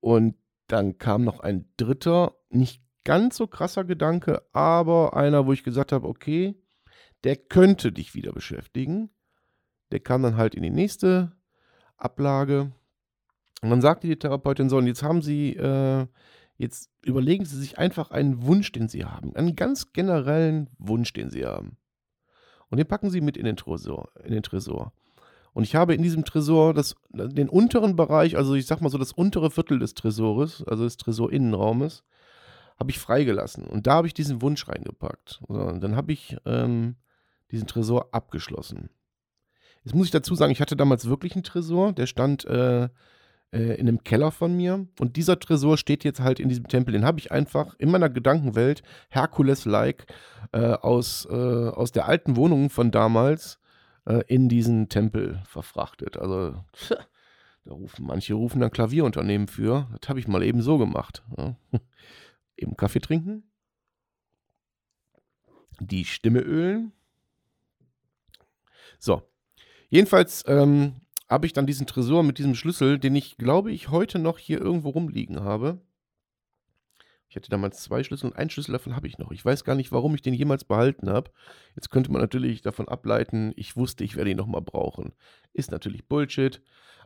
und 0.00 0.34
dann 0.72 0.96
kam 0.96 1.22
noch 1.22 1.40
ein 1.40 1.66
dritter, 1.76 2.34
nicht 2.48 2.82
ganz 3.04 3.36
so 3.36 3.46
krasser 3.46 3.84
Gedanke, 3.84 4.42
aber 4.52 5.14
einer, 5.14 5.46
wo 5.46 5.52
ich 5.52 5.64
gesagt 5.64 5.92
habe, 5.92 6.08
okay, 6.08 6.54
der 7.24 7.36
könnte 7.36 7.92
dich 7.92 8.14
wieder 8.14 8.32
beschäftigen. 8.32 9.10
Der 9.90 10.00
kam 10.00 10.22
dann 10.22 10.36
halt 10.36 10.54
in 10.54 10.62
die 10.62 10.70
nächste 10.70 11.32
Ablage. 11.96 12.72
Und 13.60 13.70
dann 13.70 13.82
sagte 13.82 14.06
die 14.06 14.18
Therapeutin 14.18 14.68
so, 14.68 14.78
und 14.78 14.86
jetzt 14.86 15.02
haben 15.02 15.20
Sie, 15.20 15.54
äh, 15.56 16.06
jetzt 16.56 16.90
überlegen 17.04 17.44
Sie 17.44 17.58
sich 17.58 17.78
einfach 17.78 18.10
einen 18.10 18.46
Wunsch, 18.46 18.72
den 18.72 18.88
Sie 18.88 19.04
haben. 19.04 19.36
Einen 19.36 19.54
ganz 19.54 19.92
generellen 19.92 20.70
Wunsch, 20.78 21.12
den 21.12 21.28
Sie 21.28 21.44
haben. 21.44 21.76
Und 22.70 22.78
den 22.78 22.88
packen 22.88 23.10
Sie 23.10 23.20
mit 23.20 23.36
in 23.36 23.44
den 23.44 23.56
Tresor. 23.56 24.10
In 24.24 24.32
den 24.32 24.42
Tresor. 24.42 24.94
Und 25.52 25.64
ich 25.64 25.74
habe 25.74 25.94
in 25.94 26.02
diesem 26.02 26.24
Tresor 26.24 26.72
das, 26.72 26.96
den 27.10 27.48
unteren 27.48 27.94
Bereich, 27.94 28.36
also 28.36 28.54
ich 28.54 28.66
sag 28.66 28.80
mal 28.80 28.88
so 28.88 28.98
das 28.98 29.12
untere 29.12 29.50
Viertel 29.50 29.78
des 29.78 29.94
Tresores, 29.94 30.64
also 30.66 30.84
des 30.84 30.96
Tresorinnenraumes, 30.96 32.04
habe 32.78 32.90
ich 32.90 32.98
freigelassen. 32.98 33.64
Und 33.64 33.86
da 33.86 33.94
habe 33.94 34.06
ich 34.06 34.14
diesen 34.14 34.40
Wunsch 34.40 34.66
reingepackt. 34.66 35.40
So, 35.46 35.54
und 35.54 35.82
dann 35.82 35.94
habe 35.94 36.12
ich 36.12 36.36
ähm, 36.46 36.96
diesen 37.50 37.66
Tresor 37.66 38.08
abgeschlossen. 38.12 38.88
Jetzt 39.84 39.94
muss 39.94 40.06
ich 40.06 40.12
dazu 40.12 40.34
sagen, 40.34 40.52
ich 40.52 40.60
hatte 40.60 40.76
damals 40.76 41.08
wirklich 41.08 41.34
einen 41.34 41.44
Tresor, 41.44 41.92
der 41.92 42.06
stand 42.06 42.44
äh, 42.46 42.88
äh, 43.52 43.74
in 43.74 43.88
einem 43.88 44.04
Keller 44.04 44.30
von 44.30 44.56
mir. 44.56 44.86
Und 44.98 45.16
dieser 45.16 45.38
Tresor 45.38 45.76
steht 45.76 46.04
jetzt 46.04 46.20
halt 46.20 46.40
in 46.40 46.48
diesem 46.48 46.68
Tempel. 46.68 46.92
Den 46.92 47.04
habe 47.04 47.18
ich 47.18 47.30
einfach 47.30 47.74
in 47.78 47.90
meiner 47.90 48.08
Gedankenwelt, 48.08 48.82
Herkules-like, 49.10 50.06
äh, 50.52 50.72
aus, 50.72 51.26
äh, 51.30 51.34
aus 51.34 51.92
der 51.92 52.06
alten 52.06 52.36
Wohnung 52.36 52.70
von 52.70 52.90
damals 52.90 53.58
äh, 54.06 54.22
in 54.26 54.48
diesen 54.48 54.88
Tempel 54.88 55.42
verfrachtet. 55.46 56.16
Also, 56.16 56.64
da 57.64 57.72
rufen 57.72 58.06
manche 58.06 58.34
rufen 58.34 58.60
dann 58.60 58.70
Klavierunternehmen 58.70 59.48
für. 59.48 59.88
Das 60.00 60.08
habe 60.08 60.20
ich 60.20 60.28
mal 60.28 60.42
eben 60.42 60.62
so 60.62 60.78
gemacht. 60.78 61.22
Ja. 61.36 61.56
Eben 62.56 62.76
Kaffee 62.76 63.00
trinken. 63.00 63.44
Die 65.80 66.04
Stimme 66.04 66.40
ölen. 66.40 66.92
So. 68.98 69.22
Jedenfalls 69.88 70.44
ähm, 70.46 71.00
habe 71.28 71.46
ich 71.46 71.54
dann 71.54 71.66
diesen 71.66 71.86
Tresor 71.86 72.22
mit 72.22 72.38
diesem 72.38 72.54
Schlüssel, 72.54 72.98
den 72.98 73.16
ich, 73.16 73.36
glaube 73.36 73.72
ich, 73.72 73.88
heute 73.88 74.18
noch 74.18 74.38
hier 74.38 74.60
irgendwo 74.60 74.90
rumliegen 74.90 75.40
habe. 75.40 75.80
Ich 77.32 77.36
hatte 77.36 77.48
damals 77.48 77.82
zwei 77.82 78.04
Schlüssel 78.04 78.26
und 78.26 78.36
einen 78.36 78.50
Schlüssel 78.50 78.72
davon 78.72 78.94
habe 78.94 79.06
ich 79.06 79.16
noch. 79.16 79.30
Ich 79.30 79.42
weiß 79.42 79.64
gar 79.64 79.74
nicht, 79.74 79.90
warum 79.90 80.14
ich 80.14 80.20
den 80.20 80.34
jemals 80.34 80.64
behalten 80.64 81.08
habe. 81.08 81.30
Jetzt 81.74 81.88
könnte 81.88 82.12
man 82.12 82.20
natürlich 82.20 82.60
davon 82.60 82.88
ableiten, 82.88 83.54
ich 83.56 83.74
wusste, 83.74 84.04
ich 84.04 84.16
werde 84.16 84.30
ihn 84.30 84.36
nochmal 84.36 84.60
brauchen. 84.60 85.14
Ist 85.54 85.70
natürlich 85.70 86.06
Bullshit, 86.06 86.60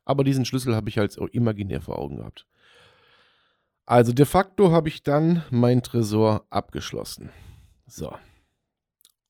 aber 0.05 0.25
diesen 0.25 0.45
Schlüssel 0.45 0.75
habe 0.75 0.89
ich 0.89 0.99
halt 0.99 1.17
auch 1.21 1.29
imaginär 1.29 1.81
vor 1.81 2.01
Augen 2.01 2.17
gehabt. 2.17 2.45
Also 3.85 4.13
de 4.13 4.27
facto 4.27 4.73
habe 4.73 4.89
ich 4.89 5.05
dann 5.05 5.45
mein 5.51 5.81
Tresor 5.85 6.45
abgeschlossen. 6.51 7.31
So. 7.87 8.13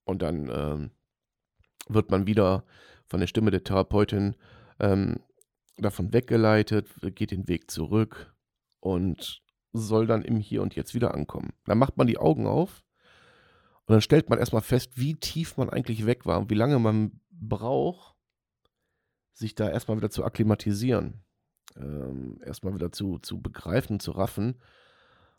Und 0.04 0.22
dann 0.22 0.48
ähm, 0.50 0.90
wird 1.90 2.10
man 2.10 2.26
wieder 2.26 2.64
von 3.06 3.20
der 3.20 3.26
Stimme 3.26 3.50
der 3.50 3.64
Therapeutin 3.64 4.34
ähm, 4.80 5.20
davon 5.76 6.14
weggeleitet, 6.14 6.88
geht 7.14 7.32
den 7.32 7.48
Weg 7.48 7.70
zurück 7.70 8.34
und 8.80 9.42
soll 9.76 10.06
dann 10.06 10.23
im 10.23 10.38
Hier 10.38 10.62
und 10.62 10.75
Jetzt 10.75 10.95
wieder 10.95 11.14
ankommen. 11.14 11.52
Dann 11.64 11.78
macht 11.78 11.97
man 11.97 12.06
die 12.06 12.18
Augen 12.18 12.47
auf 12.47 12.85
und 13.87 13.92
dann 13.92 14.00
stellt 14.00 14.28
man 14.28 14.38
erstmal 14.38 14.62
fest, 14.62 14.92
wie 14.97 15.14
tief 15.14 15.56
man 15.56 15.71
eigentlich 15.71 16.06
weg 16.06 16.26
war 16.26 16.38
und 16.38 16.50
wie 16.50 16.54
lange 16.54 16.78
man 16.78 17.21
braucht, 17.30 18.16
sich 19.33 19.54
da 19.54 19.68
erstmal 19.68 19.97
wieder 19.97 20.11
zu 20.11 20.25
akklimatisieren. 20.25 21.23
Ähm, 21.76 22.40
erstmal 22.45 22.75
wieder 22.75 22.90
zu, 22.90 23.18
zu 23.18 23.40
begreifen, 23.40 24.00
zu 24.00 24.12
raffen. 24.12 24.56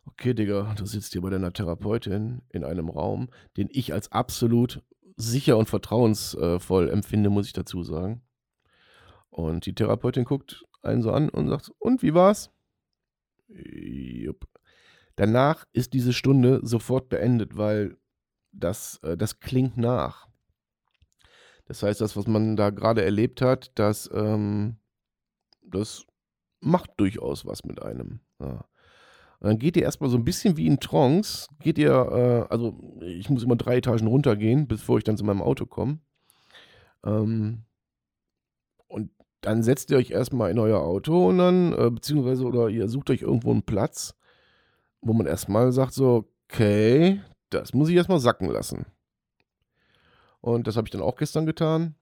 Okay, 0.06 0.34
Digga, 0.34 0.74
du 0.78 0.86
sitzt 0.86 1.12
hier 1.14 1.22
bei 1.22 1.30
deiner 1.30 1.52
Therapeutin 1.52 2.42
in 2.50 2.64
einem 2.64 2.90
Raum, 2.90 3.30
den 3.58 3.68
ich 3.72 3.92
als 3.92 4.12
absolut 4.12 4.82
sicher 5.18 5.58
und 5.58 5.68
vertrauensvoll 5.68 6.90
empfinde, 6.90 7.30
muss 7.30 7.48
ich 7.48 7.54
dazu 7.54 7.84
sagen. 7.84 8.22
Und 9.30 9.66
die 9.66 9.74
Therapeutin 9.74 10.24
guckt 10.24 10.64
einen 10.82 11.02
so 11.02 11.12
an 11.12 11.30
und 11.30 11.50
sagt, 11.50 11.72
und 11.80 12.02
wie 12.04 12.14
war's? 12.14 12.52
Jupp. 13.48 14.48
Danach 15.16 15.66
ist 15.74 15.94
diese 15.94 16.14
Stunde 16.14 16.60
sofort 16.64 17.10
beendet, 17.10 17.58
weil 17.58 17.98
das, 18.52 19.00
äh, 19.04 19.18
das 19.18 19.40
klingt 19.40 19.78
nach. 19.78 20.28
Das 21.66 21.84
heißt, 21.84 22.00
das, 22.02 22.16
was 22.16 22.28
man 22.28 22.56
da 22.56 22.70
gerade 22.70 23.04
erlebt 23.04 23.42
hat, 23.42 23.72
das, 23.76 24.10
ähm, 24.14 24.78
das 25.62 26.06
macht 26.62 26.92
durchaus 26.98 27.46
was 27.46 27.64
mit 27.66 27.82
einem. 27.82 28.22
Ja. 28.40 28.66
Dann 29.40 29.60
geht 29.60 29.78
ihr 29.78 29.84
erstmal 29.84 30.10
so 30.10 30.18
ein 30.18 30.26
bisschen 30.26 30.58
wie 30.58 30.66
in 30.66 30.80
Trance, 30.80 31.48
geht 31.60 31.78
ihr, 31.78 31.92
äh, 31.92 32.52
also 32.52 33.00
ich 33.02 33.30
muss 33.30 33.44
immer 33.44 33.56
drei 33.56 33.78
Etagen 33.78 34.08
runtergehen, 34.08 34.68
bevor 34.68 34.98
ich 34.98 35.04
dann 35.04 35.18
zu 35.18 35.26
meinem 35.26 35.44
Auto 35.44 35.66
komme. 35.66 36.00
Ähm, 37.06 37.64
und 38.88 39.12
dann 39.42 39.64
setzt 39.64 39.92
ihr 39.92 39.98
euch 39.98 40.12
erstmal 40.12 40.52
in 40.52 40.60
euer 40.60 40.82
Auto 40.82 41.28
und 41.28 41.38
dann, 41.38 41.74
äh, 41.74 41.90
beziehungsweise, 41.90 42.46
oder 42.46 42.70
ihr 42.70 42.90
sucht 42.90 43.10
euch 43.10 43.22
irgendwo 43.22 43.52
einen 43.52 43.64
Platz, 43.64 44.16
wo 45.02 45.14
man 45.14 45.28
erstmal 45.28 45.72
sagt 45.72 45.94
so, 45.94 46.26
okay, 46.50 47.22
das 47.50 47.74
muss 47.74 47.90
ich 47.90 47.96
erstmal 47.96 48.20
sacken 48.20 48.50
lassen. 48.50 48.86
Und 50.42 50.68
das 50.68 50.78
habe 50.78 50.88
ich 50.88 50.92
dann 50.92 51.02
auch 51.02 51.16
gestern 51.16 51.46
getan. 51.46 51.96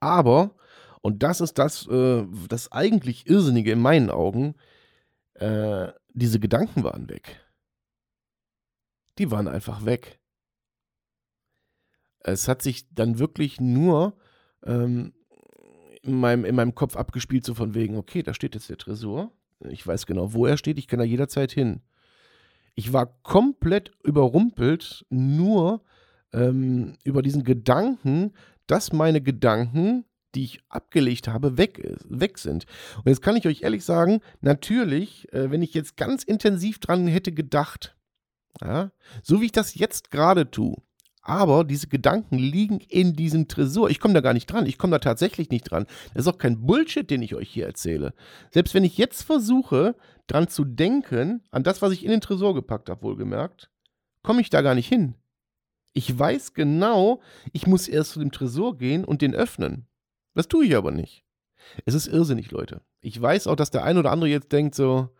Aber, 0.00 0.54
und 1.02 1.22
das 1.22 1.40
ist 1.40 1.58
das, 1.58 1.86
äh, 1.88 2.26
das 2.48 2.72
eigentlich 2.72 3.26
Irrsinnige 3.28 3.72
in 3.72 3.80
meinen 3.80 4.10
Augen, 4.10 4.54
äh, 5.34 5.88
diese 6.12 6.40
Gedanken 6.40 6.84
waren 6.84 7.08
weg. 7.08 7.40
Die 9.18 9.30
waren 9.30 9.48
einfach 9.48 9.84
weg. 9.84 10.20
Es 12.20 12.48
hat 12.48 12.62
sich 12.62 12.92
dann 12.94 13.18
wirklich 13.18 13.60
nur 13.60 14.16
ähm, 14.64 15.12
in 16.02 16.18
meinem, 16.18 16.44
in 16.44 16.54
meinem 16.54 16.74
Kopf 16.74 16.96
abgespielt, 16.96 17.44
so 17.44 17.54
von 17.54 17.74
wegen, 17.74 17.96
okay, 17.96 18.22
da 18.22 18.34
steht 18.34 18.54
jetzt 18.54 18.70
der 18.70 18.78
Tresor. 18.78 19.32
Ich 19.68 19.86
weiß 19.86 20.06
genau, 20.06 20.32
wo 20.32 20.46
er 20.46 20.56
steht, 20.56 20.78
ich 20.78 20.88
kann 20.88 20.98
da 20.98 21.04
jederzeit 21.04 21.52
hin. 21.52 21.82
Ich 22.74 22.92
war 22.92 23.06
komplett 23.22 23.92
überrumpelt, 24.02 25.04
nur 25.10 25.82
ähm, 26.32 26.96
über 27.04 27.22
diesen 27.22 27.44
Gedanken, 27.44 28.32
dass 28.66 28.92
meine 28.92 29.20
Gedanken, 29.20 30.04
die 30.34 30.44
ich 30.44 30.60
abgelegt 30.68 31.28
habe, 31.28 31.58
weg, 31.58 31.98
weg 32.08 32.38
sind. 32.38 32.64
Und 32.98 33.06
jetzt 33.06 33.20
kann 33.20 33.36
ich 33.36 33.46
euch 33.46 33.62
ehrlich 33.62 33.84
sagen, 33.84 34.20
natürlich, 34.40 35.30
äh, 35.32 35.50
wenn 35.50 35.62
ich 35.62 35.74
jetzt 35.74 35.96
ganz 35.96 36.22
intensiv 36.22 36.78
dran 36.78 37.06
hätte 37.06 37.32
gedacht, 37.32 37.96
ja, 38.60 38.92
so 39.22 39.40
wie 39.40 39.46
ich 39.46 39.52
das 39.52 39.74
jetzt 39.74 40.10
gerade 40.10 40.50
tue, 40.50 40.76
aber 41.22 41.64
diese 41.64 41.88
Gedanken 41.88 42.38
liegen 42.38 42.80
in 42.80 43.14
diesem 43.14 43.46
Tresor. 43.46 43.90
Ich 43.90 44.00
komme 44.00 44.14
da 44.14 44.20
gar 44.20 44.32
nicht 44.32 44.46
dran. 44.46 44.66
Ich 44.66 44.78
komme 44.78 44.92
da 44.92 44.98
tatsächlich 44.98 45.50
nicht 45.50 45.70
dran. 45.70 45.86
Das 46.14 46.26
ist 46.26 46.32
auch 46.32 46.38
kein 46.38 46.66
Bullshit, 46.66 47.08
den 47.10 47.22
ich 47.22 47.34
euch 47.34 47.50
hier 47.50 47.66
erzähle. 47.66 48.14
Selbst 48.50 48.74
wenn 48.74 48.84
ich 48.84 48.96
jetzt 48.96 49.22
versuche, 49.22 49.94
dran 50.26 50.48
zu 50.48 50.64
denken, 50.64 51.42
an 51.50 51.62
das, 51.62 51.82
was 51.82 51.92
ich 51.92 52.04
in 52.04 52.10
den 52.10 52.20
Tresor 52.20 52.54
gepackt 52.54 52.88
habe, 52.88 53.02
wohlgemerkt, 53.02 53.70
komme 54.22 54.40
ich 54.40 54.50
da 54.50 54.62
gar 54.62 54.74
nicht 54.74 54.88
hin. 54.88 55.14
Ich 55.92 56.16
weiß 56.16 56.54
genau, 56.54 57.20
ich 57.52 57.66
muss 57.66 57.88
erst 57.88 58.12
zu 58.12 58.20
dem 58.20 58.32
Tresor 58.32 58.78
gehen 58.78 59.04
und 59.04 59.22
den 59.22 59.34
öffnen. 59.34 59.86
Das 60.34 60.48
tue 60.48 60.64
ich 60.64 60.76
aber 60.76 60.92
nicht. 60.92 61.24
Es 61.84 61.94
ist 61.94 62.06
irrsinnig, 62.06 62.50
Leute. 62.50 62.80
Ich 63.00 63.20
weiß 63.20 63.46
auch, 63.46 63.56
dass 63.56 63.70
der 63.70 63.84
ein 63.84 63.98
oder 63.98 64.10
andere 64.10 64.30
jetzt 64.30 64.52
denkt 64.52 64.74
so, 64.74 65.10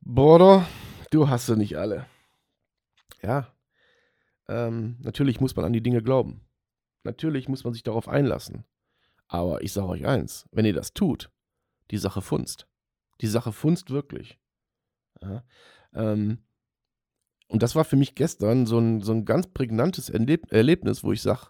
Border, 0.00 0.66
du 1.10 1.28
hast 1.28 1.46
sie 1.46 1.56
nicht 1.56 1.76
alle. 1.76 2.06
Ja, 3.22 3.52
ähm, 4.48 4.96
natürlich 5.00 5.40
muss 5.40 5.56
man 5.56 5.64
an 5.64 5.72
die 5.72 5.82
Dinge 5.82 6.02
glauben. 6.02 6.46
Natürlich 7.04 7.48
muss 7.48 7.64
man 7.64 7.72
sich 7.72 7.82
darauf 7.82 8.08
einlassen. 8.08 8.64
Aber 9.28 9.62
ich 9.62 9.72
sage 9.72 9.88
euch 9.88 10.06
eins, 10.06 10.48
wenn 10.52 10.64
ihr 10.64 10.72
das 10.72 10.92
tut, 10.92 11.30
die 11.90 11.98
Sache 11.98 12.22
funzt. 12.22 12.68
Die 13.20 13.26
Sache 13.26 13.52
funzt 13.52 13.90
wirklich. 13.90 14.38
Ja, 15.20 15.44
ähm, 15.94 16.38
und 17.48 17.62
das 17.62 17.74
war 17.74 17.84
für 17.84 17.96
mich 17.96 18.14
gestern 18.14 18.66
so 18.66 18.78
ein, 18.78 19.00
so 19.02 19.12
ein 19.12 19.24
ganz 19.24 19.46
prägnantes 19.46 20.10
Erleb 20.10 20.52
Erlebnis, 20.52 21.04
wo 21.04 21.12
ich 21.12 21.22
sage, 21.22 21.48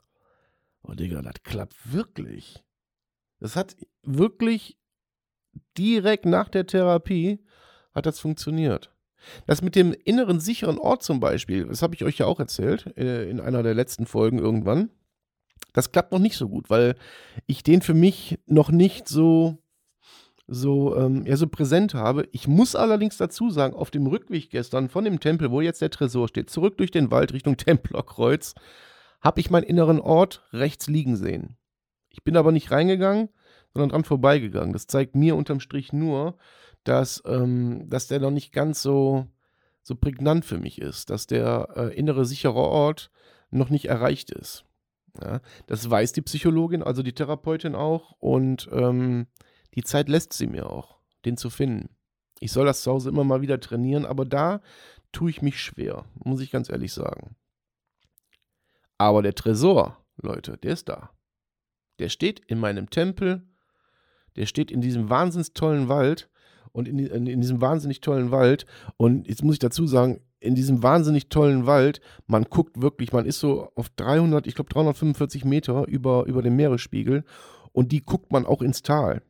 oh 0.82 0.92
Digga, 0.92 1.22
das 1.22 1.42
klappt 1.42 1.92
wirklich. 1.92 2.62
Das 3.40 3.56
hat 3.56 3.76
wirklich 4.02 4.78
direkt 5.76 6.26
nach 6.26 6.48
der 6.48 6.66
Therapie 6.66 7.44
hat 7.92 8.06
das 8.06 8.20
funktioniert. 8.20 8.94
Das 9.46 9.62
mit 9.62 9.74
dem 9.74 9.94
inneren 10.04 10.40
sicheren 10.40 10.78
Ort 10.78 11.02
zum 11.02 11.20
Beispiel, 11.20 11.66
das 11.66 11.82
habe 11.82 11.94
ich 11.94 12.04
euch 12.04 12.18
ja 12.18 12.26
auch 12.26 12.40
erzählt 12.40 12.96
äh, 12.96 13.28
in 13.28 13.40
einer 13.40 13.62
der 13.62 13.74
letzten 13.74 14.06
Folgen 14.06 14.38
irgendwann. 14.38 14.90
Das 15.72 15.92
klappt 15.92 16.12
noch 16.12 16.18
nicht 16.18 16.36
so 16.36 16.48
gut, 16.48 16.70
weil 16.70 16.96
ich 17.46 17.62
den 17.62 17.82
für 17.82 17.94
mich 17.94 18.38
noch 18.46 18.70
nicht 18.70 19.08
so 19.08 19.58
so, 20.48 20.96
ähm, 20.96 21.26
ja, 21.26 21.36
so 21.36 21.48
präsent 21.48 21.94
habe. 21.94 22.28
Ich 22.32 22.46
muss 22.46 22.76
allerdings 22.76 23.16
dazu 23.16 23.50
sagen, 23.50 23.74
auf 23.74 23.90
dem 23.90 24.06
Rückweg 24.06 24.50
gestern 24.50 24.88
von 24.88 25.04
dem 25.04 25.20
Tempel, 25.20 25.50
wo 25.50 25.60
jetzt 25.60 25.82
der 25.82 25.90
Tresor 25.90 26.28
steht, 26.28 26.50
zurück 26.50 26.76
durch 26.78 26.90
den 26.90 27.10
Wald 27.10 27.32
Richtung 27.32 27.56
Templerkreuz, 27.56 28.54
habe 29.20 29.40
ich 29.40 29.50
meinen 29.50 29.64
inneren 29.64 30.00
Ort 30.00 30.46
rechts 30.52 30.86
liegen 30.86 31.16
sehen. 31.16 31.56
Ich 32.10 32.22
bin 32.22 32.36
aber 32.36 32.52
nicht 32.52 32.70
reingegangen, 32.70 33.28
sondern 33.76 33.90
dran 33.90 34.04
vorbeigegangen. 34.04 34.72
Das 34.72 34.86
zeigt 34.86 35.14
mir 35.14 35.36
unterm 35.36 35.60
Strich 35.60 35.92
nur, 35.92 36.36
dass, 36.84 37.22
ähm, 37.26 37.88
dass 37.88 38.08
der 38.08 38.20
noch 38.20 38.30
nicht 38.30 38.52
ganz 38.52 38.82
so, 38.82 39.26
so 39.82 39.94
prägnant 39.94 40.44
für 40.44 40.58
mich 40.58 40.80
ist, 40.80 41.10
dass 41.10 41.26
der 41.26 41.68
äh, 41.76 41.94
innere 41.94 42.24
sichere 42.24 42.54
Ort 42.54 43.10
noch 43.50 43.70
nicht 43.70 43.86
erreicht 43.86 44.30
ist. 44.30 44.64
Ja, 45.22 45.40
das 45.66 45.88
weiß 45.88 46.12
die 46.12 46.22
Psychologin, 46.22 46.82
also 46.82 47.02
die 47.02 47.14
Therapeutin 47.14 47.74
auch. 47.74 48.12
Und 48.18 48.68
ähm, 48.72 49.26
die 49.74 49.82
Zeit 49.82 50.08
lässt 50.08 50.32
sie 50.32 50.46
mir 50.46 50.70
auch, 50.70 50.98
den 51.24 51.36
zu 51.36 51.50
finden. 51.50 51.90
Ich 52.40 52.52
soll 52.52 52.66
das 52.66 52.82
zu 52.82 52.92
Hause 52.92 53.08
immer 53.08 53.24
mal 53.24 53.40
wieder 53.40 53.60
trainieren, 53.60 54.04
aber 54.04 54.24
da 54.24 54.60
tue 55.12 55.30
ich 55.30 55.42
mich 55.42 55.60
schwer, 55.60 56.04
muss 56.14 56.40
ich 56.40 56.50
ganz 56.50 56.68
ehrlich 56.68 56.92
sagen. 56.92 57.36
Aber 58.98 59.22
der 59.22 59.34
Tresor, 59.34 60.04
Leute, 60.16 60.56
der 60.58 60.72
ist 60.72 60.88
da. 60.88 61.10
Der 61.98 62.08
steht 62.10 62.40
in 62.40 62.58
meinem 62.58 62.90
Tempel, 62.90 63.46
der 64.36 64.46
steht 64.46 64.70
in 64.70 64.80
diesem 64.80 65.10
wahnsinnig 65.10 65.52
tollen 65.52 65.88
Wald 65.88 66.28
und 66.72 66.88
in, 66.88 66.98
in, 66.98 67.26
in, 67.26 67.40
diesem 67.40 67.60
wahnsinnig 67.60 68.00
tollen 68.00 68.30
Wald. 68.30 68.66
Und 68.96 69.26
jetzt 69.28 69.42
muss 69.42 69.54
ich 69.54 69.58
dazu 69.60 69.86
sagen, 69.86 70.20
in 70.40 70.54
diesem 70.54 70.82
wahnsinnig 70.82 71.28
tollen 71.28 71.66
Wald, 71.66 72.00
man 72.26 72.44
guckt 72.44 72.80
wirklich, 72.80 73.12
man 73.12 73.26
ist 73.26 73.40
so 73.40 73.70
auf 73.74 73.88
300, 73.88 74.46
ich 74.46 74.54
glaube 74.54 74.70
345 74.70 75.44
Meter 75.44 75.88
über, 75.88 76.26
über 76.26 76.42
dem 76.42 76.56
Meeresspiegel 76.56 77.24
und 77.72 77.92
die 77.92 78.04
guckt 78.04 78.30
man 78.32 78.46
auch 78.46 78.62
ins 78.62 78.82
Tal. 78.82 79.22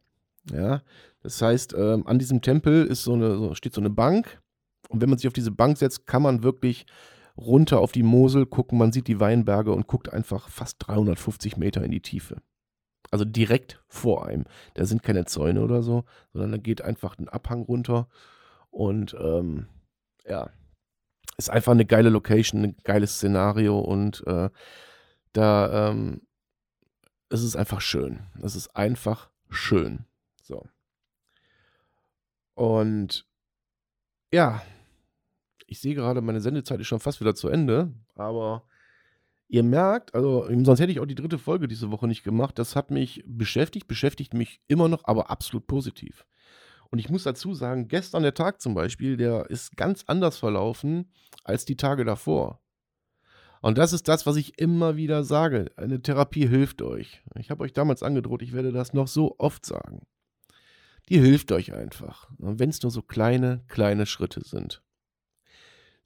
Ja, 0.52 0.82
das 1.22 1.42
heißt, 1.42 1.74
ähm, 1.76 2.06
an 2.06 2.18
diesem 2.18 2.40
Tempel 2.40 2.86
ist 2.86 3.04
so 3.04 3.14
eine, 3.14 3.36
so, 3.36 3.54
steht 3.54 3.74
so 3.74 3.80
eine 3.80 3.90
Bank. 3.90 4.40
Und 4.88 5.00
wenn 5.00 5.08
man 5.08 5.18
sich 5.18 5.26
auf 5.26 5.32
diese 5.32 5.50
Bank 5.50 5.78
setzt, 5.78 6.06
kann 6.06 6.22
man 6.22 6.44
wirklich 6.44 6.86
runter 7.36 7.80
auf 7.80 7.92
die 7.92 8.04
Mosel 8.04 8.46
gucken. 8.46 8.78
Man 8.78 8.92
sieht 8.92 9.08
die 9.08 9.18
Weinberge 9.18 9.72
und 9.72 9.88
guckt 9.88 10.12
einfach 10.12 10.48
fast 10.48 10.76
350 10.86 11.56
Meter 11.56 11.82
in 11.82 11.90
die 11.90 12.00
Tiefe. 12.00 12.36
Also 13.10 13.24
direkt 13.24 13.82
vor 13.88 14.26
einem. 14.26 14.44
Da 14.74 14.84
sind 14.84 15.02
keine 15.02 15.24
Zäune 15.24 15.62
oder 15.62 15.82
so, 15.82 16.04
sondern 16.32 16.52
da 16.52 16.58
geht 16.58 16.82
einfach 16.82 17.18
ein 17.18 17.28
Abhang 17.28 17.62
runter. 17.62 18.08
Und 18.70 19.16
ähm, 19.18 19.68
ja, 20.26 20.50
ist 21.36 21.50
einfach 21.50 21.72
eine 21.72 21.86
geile 21.86 22.08
Location, 22.08 22.62
ein 22.62 22.76
geiles 22.82 23.16
Szenario 23.16 23.78
und 23.78 24.26
äh, 24.26 24.50
da 25.32 25.90
ähm, 25.90 26.22
es 27.28 27.42
ist 27.42 27.56
einfach 27.56 27.80
schön. 27.80 28.20
Es 28.42 28.54
ist 28.56 28.74
einfach 28.76 29.30
schön. 29.50 30.06
So. 30.42 30.66
Und 32.54 33.26
ja, 34.32 34.62
ich 35.66 35.80
sehe 35.80 35.94
gerade, 35.94 36.20
meine 36.22 36.40
Sendezeit 36.40 36.80
ist 36.80 36.86
schon 36.86 37.00
fast 37.00 37.20
wieder 37.20 37.34
zu 37.34 37.48
Ende, 37.48 37.92
aber 38.14 38.62
ihr 39.48 39.62
merkt, 39.62 40.14
also 40.14 40.46
sonst 40.64 40.80
hätte 40.80 40.92
ich 40.92 41.00
auch 41.00 41.06
die 41.06 41.14
dritte 41.14 41.38
Folge 41.38 41.68
diese 41.68 41.90
Woche 41.90 42.08
nicht 42.08 42.24
gemacht. 42.24 42.58
Das 42.58 42.76
hat 42.76 42.90
mich 42.90 43.22
beschäftigt, 43.26 43.88
beschäftigt 43.88 44.34
mich 44.34 44.60
immer 44.68 44.88
noch, 44.88 45.04
aber 45.04 45.30
absolut 45.30 45.66
positiv. 45.66 46.26
Und 46.90 46.98
ich 46.98 47.08
muss 47.08 47.24
dazu 47.24 47.54
sagen, 47.54 47.88
gestern 47.88 48.22
der 48.22 48.34
Tag 48.34 48.60
zum 48.60 48.74
Beispiel, 48.74 49.16
der 49.16 49.50
ist 49.50 49.76
ganz 49.76 50.04
anders 50.06 50.38
verlaufen 50.38 51.12
als 51.44 51.64
die 51.64 51.76
Tage 51.76 52.04
davor. 52.04 52.60
Und 53.60 53.78
das 53.78 53.92
ist 53.92 54.06
das, 54.06 54.26
was 54.26 54.36
ich 54.36 54.58
immer 54.58 54.96
wieder 54.96 55.24
sage. 55.24 55.72
Eine 55.76 56.00
Therapie 56.00 56.46
hilft 56.46 56.82
euch. 56.82 57.22
Ich 57.38 57.50
habe 57.50 57.64
euch 57.64 57.72
damals 57.72 58.02
angedroht, 58.02 58.42
ich 58.42 58.52
werde 58.52 58.70
das 58.70 58.92
noch 58.92 59.08
so 59.08 59.34
oft 59.38 59.66
sagen 59.66 60.02
die 61.08 61.20
hilft 61.20 61.52
euch 61.52 61.72
einfach. 61.72 62.28
Wenn 62.38 62.70
es 62.70 62.82
nur 62.82 62.90
so 62.90 63.02
kleine, 63.02 63.64
kleine 63.68 64.06
Schritte 64.06 64.42
sind. 64.44 64.82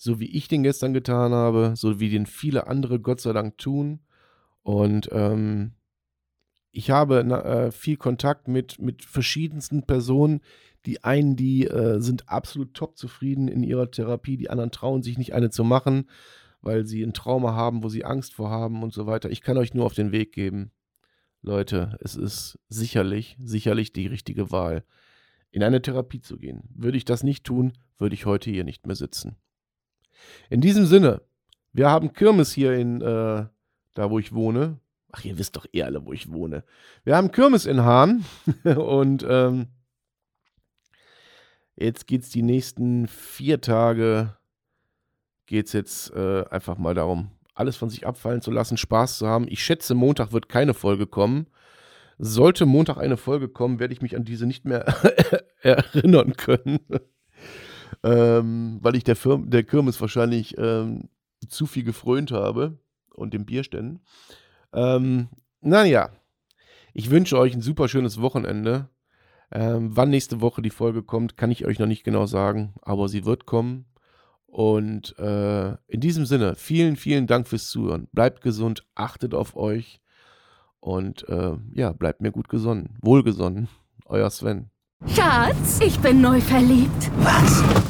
So 0.02 0.18
wie 0.18 0.30
ich 0.34 0.48
den 0.48 0.62
gestern 0.62 0.94
getan 0.94 1.32
habe, 1.32 1.74
so 1.76 2.00
wie 2.00 2.08
den 2.08 2.24
viele 2.24 2.66
andere 2.68 3.00
Gott 3.00 3.20
sei 3.20 3.34
Dank 3.34 3.58
tun. 3.58 4.00
Und 4.62 5.10
ähm, 5.12 5.72
ich 6.70 6.90
habe 6.90 7.20
äh, 7.20 7.70
viel 7.70 7.98
Kontakt 7.98 8.48
mit, 8.48 8.78
mit 8.80 9.04
verschiedensten 9.04 9.82
Personen. 9.82 10.40
Die 10.86 11.04
einen, 11.04 11.36
die 11.36 11.66
äh, 11.66 12.00
sind 12.00 12.30
absolut 12.30 12.72
top 12.72 12.96
zufrieden 12.96 13.46
in 13.46 13.62
ihrer 13.62 13.90
Therapie, 13.90 14.38
die 14.38 14.48
anderen 14.48 14.70
trauen 14.70 15.02
sich 15.02 15.18
nicht 15.18 15.34
eine 15.34 15.50
zu 15.50 15.64
machen, 15.64 16.08
weil 16.62 16.86
sie 16.86 17.02
ein 17.02 17.12
Trauma 17.12 17.52
haben, 17.52 17.82
wo 17.82 17.90
sie 17.90 18.06
Angst 18.06 18.32
vor 18.32 18.48
haben 18.48 18.82
und 18.82 18.94
so 18.94 19.06
weiter. 19.06 19.28
Ich 19.28 19.42
kann 19.42 19.58
euch 19.58 19.74
nur 19.74 19.84
auf 19.84 19.92
den 19.92 20.12
Weg 20.12 20.32
geben. 20.32 20.70
Leute, 21.42 21.98
es 22.00 22.16
ist 22.16 22.58
sicherlich, 22.70 23.36
sicherlich 23.38 23.92
die 23.92 24.06
richtige 24.06 24.50
Wahl, 24.50 24.82
in 25.50 25.62
eine 25.62 25.82
Therapie 25.82 26.22
zu 26.22 26.38
gehen. 26.38 26.62
Würde 26.74 26.96
ich 26.96 27.04
das 27.04 27.22
nicht 27.22 27.44
tun, 27.44 27.74
würde 27.98 28.14
ich 28.14 28.24
heute 28.24 28.50
hier 28.50 28.64
nicht 28.64 28.86
mehr 28.86 28.96
sitzen. 28.96 29.36
In 30.48 30.60
diesem 30.60 30.86
Sinne, 30.86 31.22
wir 31.72 31.88
haben 31.88 32.12
Kirmes 32.12 32.52
hier 32.52 32.72
in, 32.72 33.00
äh, 33.00 33.46
da 33.94 34.10
wo 34.10 34.18
ich 34.18 34.32
wohne. 34.32 34.78
Ach, 35.12 35.24
ihr 35.24 35.38
wisst 35.38 35.56
doch 35.56 35.66
eh 35.72 35.82
alle, 35.82 36.04
wo 36.04 36.12
ich 36.12 36.30
wohne. 36.30 36.64
Wir 37.04 37.16
haben 37.16 37.32
Kirmes 37.32 37.66
in 37.66 37.82
Hahn 37.82 38.24
und 38.64 39.24
ähm, 39.28 39.68
jetzt 41.76 42.06
geht 42.06 42.22
es 42.22 42.30
die 42.30 42.42
nächsten 42.42 43.08
vier 43.08 43.60
Tage, 43.60 44.36
geht 45.46 45.66
es 45.66 45.72
jetzt 45.72 46.12
äh, 46.12 46.44
einfach 46.50 46.78
mal 46.78 46.94
darum, 46.94 47.30
alles 47.54 47.76
von 47.76 47.90
sich 47.90 48.06
abfallen 48.06 48.40
zu 48.40 48.50
lassen, 48.50 48.76
Spaß 48.76 49.18
zu 49.18 49.26
haben. 49.26 49.46
Ich 49.48 49.64
schätze, 49.64 49.94
Montag 49.94 50.32
wird 50.32 50.48
keine 50.48 50.74
Folge 50.74 51.06
kommen. 51.06 51.46
Sollte 52.18 52.66
Montag 52.66 52.98
eine 52.98 53.16
Folge 53.16 53.48
kommen, 53.48 53.80
werde 53.80 53.94
ich 53.94 54.02
mich 54.02 54.14
an 54.14 54.24
diese 54.24 54.46
nicht 54.46 54.64
mehr 54.64 54.84
erinnern 55.62 56.36
können. 56.36 56.80
Ähm, 58.02 58.78
weil 58.80 58.96
ich 58.96 59.04
der, 59.04 59.16
Firm 59.16 59.50
der 59.50 59.62
Kirmes 59.62 60.00
wahrscheinlich 60.00 60.56
ähm, 60.58 61.08
zu 61.48 61.66
viel 61.66 61.84
gefrönt 61.84 62.32
habe 62.32 62.78
und 63.14 63.34
dem 63.34 63.46
Bierständen. 63.46 64.00
Ähm, 64.72 65.28
naja, 65.60 66.10
ich 66.92 67.10
wünsche 67.10 67.38
euch 67.38 67.54
ein 67.54 67.62
super 67.62 67.88
schönes 67.88 68.20
Wochenende. 68.20 68.88
Ähm, 69.52 69.96
wann 69.96 70.10
nächste 70.10 70.40
Woche 70.40 70.62
die 70.62 70.70
Folge 70.70 71.02
kommt, 71.02 71.36
kann 71.36 71.50
ich 71.50 71.66
euch 71.66 71.78
noch 71.78 71.86
nicht 71.86 72.04
genau 72.04 72.26
sagen, 72.26 72.74
aber 72.82 73.08
sie 73.08 73.24
wird 73.24 73.46
kommen. 73.46 73.86
Und 74.46 75.16
äh, 75.18 75.70
in 75.86 76.00
diesem 76.00 76.26
Sinne, 76.26 76.56
vielen, 76.56 76.96
vielen 76.96 77.26
Dank 77.26 77.46
fürs 77.46 77.68
Zuhören. 77.68 78.08
Bleibt 78.12 78.42
gesund, 78.42 78.84
achtet 78.94 79.34
auf 79.34 79.56
euch 79.56 80.00
und 80.80 81.28
äh, 81.28 81.56
ja, 81.72 81.92
bleibt 81.92 82.20
mir 82.20 82.32
gut 82.32 82.48
gesonnen. 82.48 82.96
Wohlgesonnen. 83.00 83.68
Euer 84.06 84.30
Sven. 84.30 84.70
Schatz, 85.06 85.80
ich 85.80 85.98
bin 86.00 86.20
neu 86.20 86.40
verliebt. 86.40 87.10
Was? 87.18 87.89